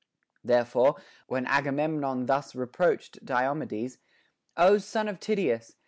Therefore, 0.43 0.95
when 1.27 1.45
Agamemnon 1.45 2.25
thus 2.25 2.55
reproached 2.55 3.23
Diomedes, 3.23 3.99
O 4.57 4.79
son 4.79 5.07
of 5.07 5.19
Tydeus 5.19 5.75